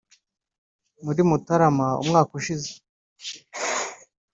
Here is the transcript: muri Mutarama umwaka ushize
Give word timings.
muri 1.03 1.21
Mutarama 1.29 1.87
umwaka 2.01 2.31
ushize 2.39 2.69